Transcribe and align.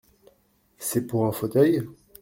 C’est 0.79 1.05
pour 1.05 1.27
un 1.27 1.31
fauteuil? 1.31 1.83